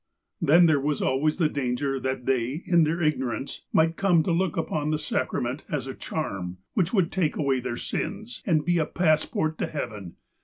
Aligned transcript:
Then 0.41 0.65
there 0.65 0.79
was 0.79 0.99
always 1.03 1.37
the 1.37 1.47
danger 1.47 1.99
that 1.99 2.25
they, 2.25 2.63
in 2.65 2.85
their 2.85 3.03
ignorance, 3.03 3.61
might 3.71 3.97
come 3.97 4.23
to 4.23 4.31
look 4.31 4.57
upon 4.57 4.89
the 4.89 4.97
sacrament 4.97 5.63
as 5.69 5.85
a 5.85 5.93
charm, 5.93 6.57
which 6.73 6.91
would 6.91 7.11
take 7.11 7.35
away 7.35 7.59
their 7.59 7.77
sins, 7.77 8.41
and 8.47 8.65
be 8.65 8.79
a 8.79 8.87
passport 8.87 9.59
to 9.59 9.67
heaven. 9.67 10.15